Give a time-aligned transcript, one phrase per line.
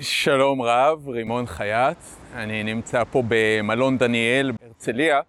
[0.00, 1.98] שלום רב, רימון חייט.
[2.34, 5.20] אני נמצא פה במלון דניאל בהרצליה,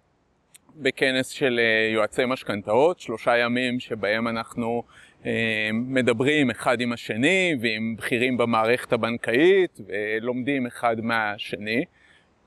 [0.76, 4.82] בכנס של אה, יועצי משכנתאות, שלושה ימים שבהם אנחנו
[5.26, 11.84] אה, מדברים אחד עם השני ועם בכירים במערכת הבנקאית ולומדים אחד מהשני.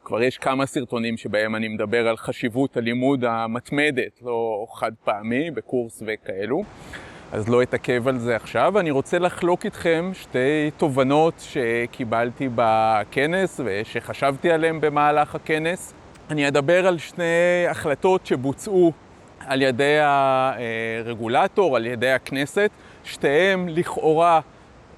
[0.03, 6.03] כבר יש כמה סרטונים שבהם אני מדבר על חשיבות הלימוד המתמדת, לא חד פעמי, בקורס
[6.07, 6.63] וכאלו.
[7.33, 8.79] אז לא אתעכב על זה עכשיו.
[8.79, 15.93] אני רוצה לחלוק איתכם שתי תובנות שקיבלתי בכנס ושחשבתי עליהן במהלך הכנס.
[16.29, 18.91] אני אדבר על שני החלטות שבוצעו
[19.47, 22.69] על ידי הרגולטור, על ידי הכנסת,
[23.03, 24.39] שתיהן לכאורה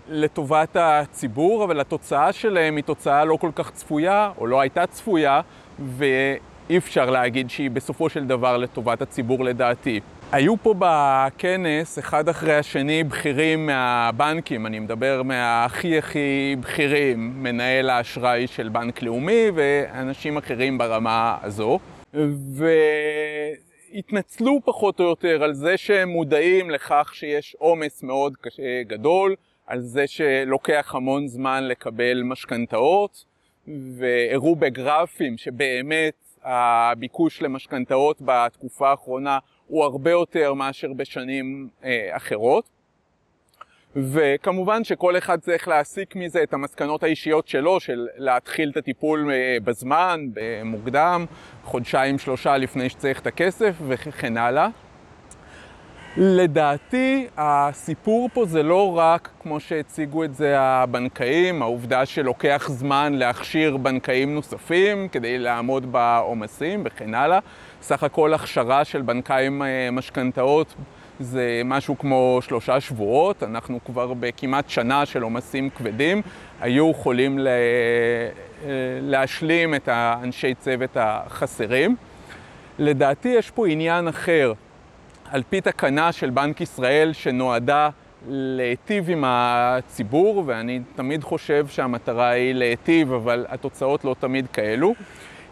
[0.09, 5.41] לטובת הציבור, אבל התוצאה שלהם היא תוצאה לא כל כך צפויה, או לא הייתה צפויה,
[5.79, 9.99] ואי אפשר להגיד שהיא בסופו של דבר לטובת הציבור לדעתי.
[10.35, 18.47] היו פה בכנס, אחד אחרי השני, בכירים מהבנקים, אני מדבר מהכי הכי בכירים, מנהל האשראי
[18.47, 21.79] של בנק לאומי ואנשים אחרים ברמה הזו,
[23.93, 29.35] והתנצלו פחות או יותר על זה שהם מודעים לכך שיש עומס מאוד קשה, גדול,
[29.67, 33.25] על זה שלוקח המון זמן לקבל משכנתאות,
[33.67, 42.69] והראו בגרפים שבאמת הביקוש למשכנתאות בתקופה האחרונה הוא הרבה יותר מאשר בשנים אה, אחרות.
[43.95, 49.57] וכמובן שכל אחד צריך להסיק מזה את המסקנות האישיות שלו, של להתחיל את הטיפול אה,
[49.63, 50.25] בזמן,
[50.63, 51.25] מוקדם,
[51.63, 54.67] חודשיים שלושה לפני שצריך את הכסף וכן הלאה.
[56.17, 63.77] לדעתי הסיפור פה זה לא רק כמו שהציגו את זה הבנקאים, העובדה שלוקח זמן להכשיר
[63.77, 67.39] בנקאים נוספים כדי לעמוד בעומסים וכן הלאה.
[67.81, 70.75] סך הכל הכשרה של בנקאים אה, משכנתאות
[71.19, 76.21] זה משהו כמו שלושה שבועות, אנחנו כבר בכמעט שנה של עומסים כבדים,
[76.61, 77.49] היו יכולים לה...
[77.49, 78.69] אה,
[79.01, 81.95] להשלים את האנשי צוות החסרים.
[82.79, 84.53] לדעתי יש פה עניין אחר.
[85.31, 87.89] על פי תקנה של בנק ישראל שנועדה
[88.27, 94.95] להיטיב עם הציבור, ואני תמיד חושב שהמטרה היא להיטיב, אבל התוצאות לא תמיד כאלו.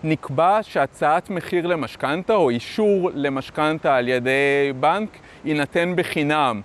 [0.03, 5.09] נקבע שהצעת מחיר למשכנתה או אישור למשכנתה על ידי בנק
[5.45, 6.61] יינתן בחינם.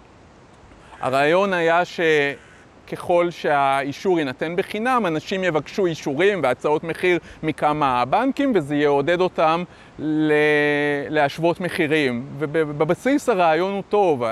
[1.00, 2.00] הרעיון היה ש...
[2.92, 9.64] ככל שהאישור יינתן בחינם, אנשים יבקשו אישורים והצעות מחיר מכמה בנקים וזה יעודד אותם
[11.08, 12.26] להשוות מחירים.
[12.38, 14.22] ובבסיס הרעיון הוא טוב,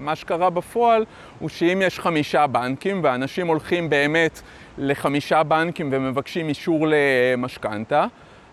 [0.00, 1.04] מה שקרה בפועל
[1.38, 4.42] הוא שאם יש חמישה בנקים ואנשים הולכים באמת
[4.78, 8.06] לחמישה בנקים ומבקשים אישור למשכנתה,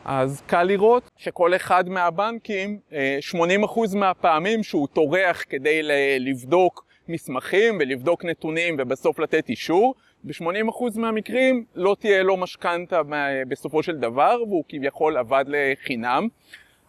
[0.06, 5.82] אז קל לראות שכל אחד מהבנקים, 80% אה, מהפעמים שהוא טורח כדי
[6.20, 13.02] לבדוק מסמכים ולבדוק נתונים ובסוף לתת אישור, ב-80% מהמקרים לא תהיה לו משכנתה
[13.48, 16.28] בסופו של דבר והוא כביכול עבד לחינם.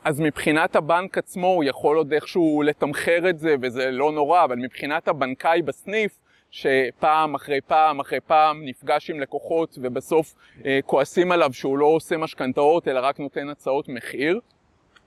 [0.04, 4.56] אז מבחינת הבנק עצמו הוא יכול עוד איכשהו לתמחר את זה וזה לא נורא, אבל
[4.56, 6.18] מבחינת הבנקאי בסניף,
[6.50, 10.34] שפעם אחרי פעם אחרי פעם נפגש עם לקוחות ובסוף
[10.66, 14.40] אה, כועסים עליו שהוא לא עושה משכנתאות אלא רק נותן הצעות מחיר,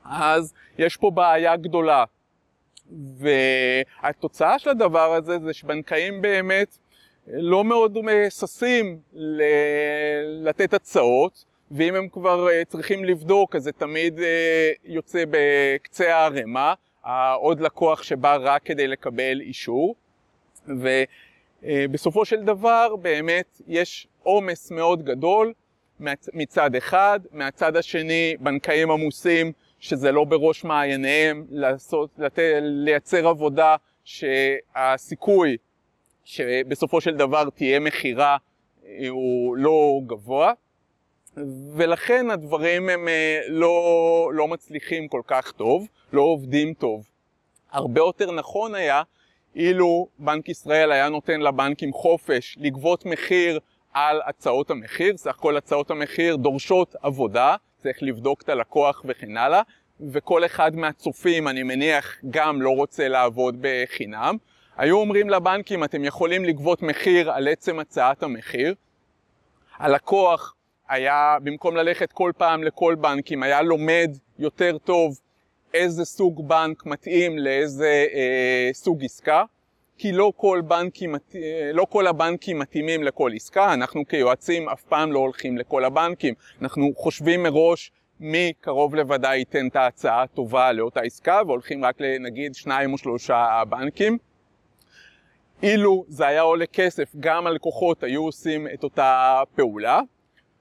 [0.06, 2.06] אז יש פה בעיה גדולה.
[3.18, 6.78] והתוצאה של הדבר הזה זה שבנקאים באמת
[7.28, 7.98] לא מאוד
[8.30, 9.00] ששים
[10.44, 16.74] לתת הצעות, ואם הם כבר אה, צריכים לבדוק אז זה תמיד אה, יוצא בקצה הערימה,
[17.36, 19.96] עוד לקוח שבא רק כדי לקבל אישור.
[21.64, 25.54] ובסופו של דבר באמת יש עומס מאוד גדול
[26.34, 29.52] מצד אחד, מהצד השני בנקאים עמוסים
[29.88, 32.40] שזה לא בראש מעייניהם, לעשות, לת...
[32.62, 35.58] לייצר עבודה שהסיכוי
[36.24, 38.38] שבסופו של דבר תהיה מכירה
[38.86, 40.54] אה, הוא לא גבוה,
[41.74, 47.10] ולכן הדברים הם אה, לא, לא מצליחים כל כך טוב, לא עובדים טוב.
[47.72, 49.02] הרבה יותר נכון היה
[49.56, 53.60] אילו בנק ישראל היה נותן לבנקים חופש לגבות מחיר
[53.94, 57.56] על הצעות המחיר, סך הכל הצעות המחיר דורשות עבודה,
[57.88, 59.62] צריך לבדוק את הלקוח וכן הלאה,
[60.12, 64.38] וכל אחד מהצופים, אני מניח, גם לא רוצה לעבוד בחינם.
[64.78, 68.76] היו אומרים לבנקים, אתם יכולים לגבות מחיר על עצם הצעת המחיר.
[69.78, 70.56] הלקוח
[70.90, 75.20] היה, במקום ללכת כל פעם לכל בנקים, היה לומד יותר טוב
[75.74, 79.44] איזה סוג בנק מתאים לאיזה אה, סוג עסקה.
[79.98, 81.16] כי לא כל, בנקים,
[81.74, 86.92] לא כל הבנקים מתאימים לכל עסקה, אנחנו כיועצים אף פעם לא הולכים לכל הבנקים, אנחנו
[86.96, 92.94] חושבים מראש מי קרוב לוודאי ייתן את ההצעה הטובה לאותה עסקה והולכים רק לנגיד שניים
[92.94, 94.18] או שלושה בנקים.
[95.64, 100.02] אילו זה היה עולה כסף, גם הלקוחות היו עושים את אותה פעולה,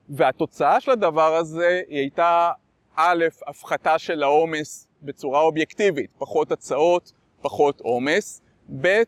[0.08, 2.50] והתוצאה של הדבר הזה היא הייתה
[2.96, 7.12] א', הפחתה של העומס בצורה אובייקטיבית, פחות הצעות,
[7.42, 8.42] פחות עומס,
[8.80, 9.02] ב',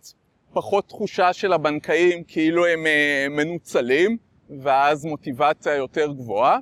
[0.52, 4.16] פחות תחושה של הבנקאים כאילו הם אה, מנוצלים,
[4.62, 6.58] ואז מוטיבציה יותר גבוהה,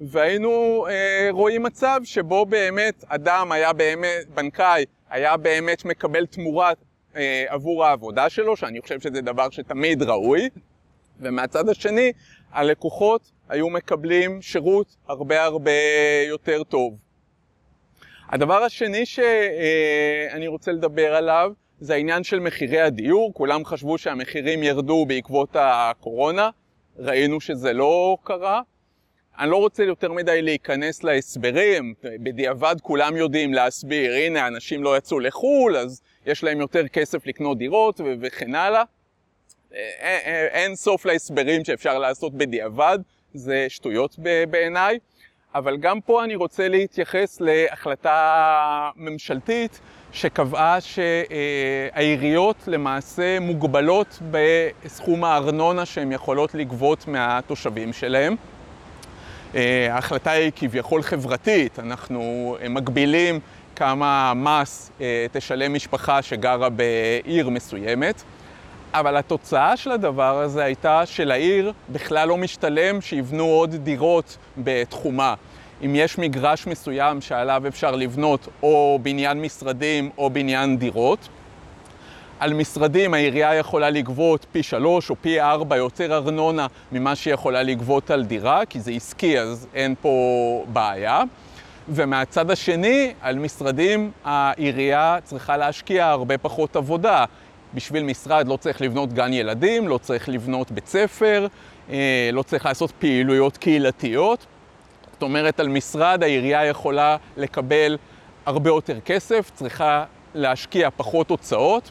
[0.00, 6.72] והיינו אה, רואים מצב שבו באמת אדם היה באמת, בנקאי, היה באמת מקבל תמורה
[7.16, 10.48] אה, עבור העבודה שלו, שאני חושב שזה דבר שתמיד ראוי,
[11.20, 12.12] ומהצד השני,
[12.52, 15.70] הלקוחות היו מקבלים שירות הרבה הרבה
[16.28, 16.98] יותר טוב.
[18.28, 23.34] הדבר השני שאני רוצה לדבר עליו זה העניין של מחירי הדיור.
[23.34, 26.50] כולם חשבו שהמחירים ירדו בעקבות הקורונה,
[26.98, 28.60] ראינו שזה לא קרה.
[29.38, 35.20] אני לא רוצה יותר מדי להיכנס להסברים, בדיעבד כולם יודעים להסביר, הנה אנשים לא יצאו
[35.20, 38.82] לחו"ל, אז יש להם יותר כסף לקנות דירות וכן הלאה.
[40.50, 42.98] אין סוף להסברים שאפשר לעשות בדיעבד,
[43.34, 44.16] זה שטויות
[44.50, 44.98] בעיניי.
[45.58, 49.80] אבל גם פה אני רוצה להתייחס להחלטה ממשלתית
[50.12, 58.36] שקבעה שהעיריות למעשה מוגבלות בסכום הארנונה שהן יכולות לגבות מהתושבים שלהם.
[59.90, 63.40] ההחלטה היא כביכול חברתית, אנחנו מגבילים
[63.76, 64.90] כמה מס
[65.32, 68.22] תשלם משפחה שגרה בעיר מסוימת.
[68.94, 75.34] אבל התוצאה של הדבר הזה הייתה שלעיר בכלל לא משתלם שיבנו עוד דירות בתחומה.
[75.84, 81.28] אם יש מגרש מסוים שעליו אפשר לבנות או בניין משרדים או בניין דירות,
[82.40, 87.62] על משרדים העירייה יכולה לגבות פי שלוש או פי ארבע יותר ארנונה ממה שהיא יכולה
[87.62, 91.22] לגבות על דירה, כי זה עסקי אז אין פה בעיה.
[91.88, 97.24] ומהצד השני, על משרדים העירייה צריכה להשקיע הרבה פחות עבודה.
[97.74, 101.46] בשביל משרד לא צריך לבנות גן ילדים, לא צריך לבנות בית ספר,
[101.90, 104.46] אה, לא צריך לעשות פעילויות קהילתיות.
[105.16, 107.98] זאת אומרת, על משרד העירייה יכולה לקבל
[108.46, 110.04] הרבה יותר כסף, צריכה
[110.34, 111.90] להשקיע פחות הוצאות,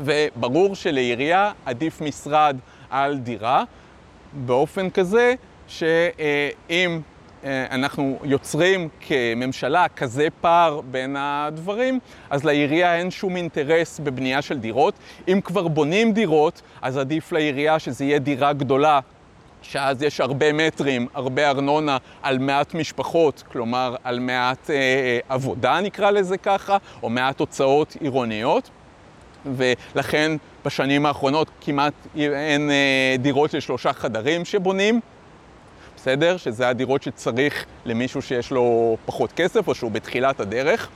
[0.00, 2.56] וברור שלעירייה עדיף משרד
[2.90, 3.64] על דירה,
[4.32, 5.34] באופן כזה
[5.68, 7.00] שאם
[7.44, 11.98] אה, אנחנו יוצרים כממשלה כזה פער בין הדברים,
[12.30, 14.94] אז לעירייה אין שום אינטרס בבנייה של דירות.
[15.28, 19.00] אם כבר בונים דירות, אז עדיף לעירייה שזה יהיה דירה גדולה,
[19.64, 26.10] שאז יש הרבה מטרים, הרבה ארנונה על מעט משפחות, כלומר על מעט אה, עבודה נקרא
[26.10, 28.70] לזה ככה, או מעט הוצאות עירוניות.
[29.56, 30.32] ולכן
[30.64, 35.00] בשנים האחרונות כמעט אין אה, דירות של שלושה חדרים שבונים.
[35.96, 36.36] בסדר?
[36.36, 40.88] שזה הדירות שצריך למישהו שיש לו פחות כסף או שהוא בתחילת הדרך.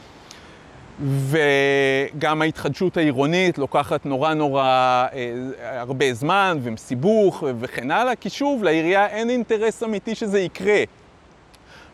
[1.00, 9.06] וגם ההתחדשות העירונית לוקחת נורא נורא אה, הרבה זמן ומסיבוך וכן הלאה, כי שוב, לעירייה
[9.06, 10.82] אין אינטרס אמיתי שזה יקרה.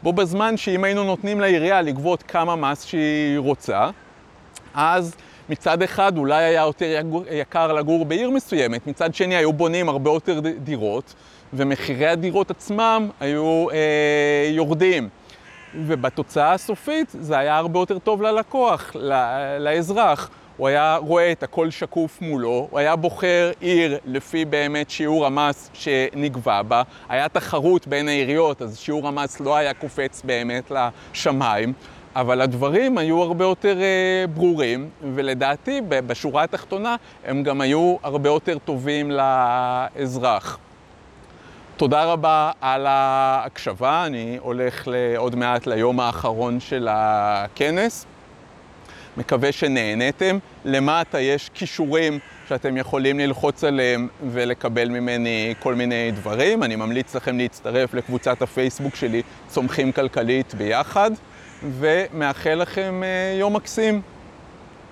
[0.03, 3.91] בו בזמן שאם היינו נותנים לעירייה לגבות כמה מס שהיא רוצה,
[4.75, 5.17] אז
[5.49, 10.41] מצד אחד אולי היה יותר יקר לגור בעיר מסוימת, מצד שני היו בונים הרבה יותר
[10.41, 11.15] דירות,
[11.53, 15.09] ומחירי הדירות עצמם היו אה, יורדים.
[15.77, 18.97] ובתוצאה הסופית זה היה הרבה יותר טוב ללקוח,
[19.61, 20.31] לאזרח.
[20.57, 25.71] הוא היה רואה את הכל שקוף מולו, הוא היה בוחר עיר לפי באמת שיעור המס
[25.73, 31.73] שנגבה בה, היה תחרות בין העיריות, אז שיעור המס לא היה קופץ באמת לשמיים,
[32.17, 38.59] אבל הדברים היו הרבה יותר uh, ברורים, ולדעתי בשורה התחתונה הם גם היו הרבה יותר
[38.59, 40.59] טובים לאזרח.
[41.77, 48.07] תודה רבה על ההקשבה, אני הולך עוד מעט ליום האחרון של הכנס.
[49.17, 50.39] מקווה שנהניתם.
[50.65, 56.63] למטה יש כישורים שאתם יכולים ללחוץ עליהם ולקבל ממני כל מיני דברים.
[56.63, 61.11] אני ממליץ לכם להצטרף לקבוצת הפייסבוק שלי, צומחים כלכלית ביחד,
[61.79, 64.01] ומאחל לכם אה, יום מקסים.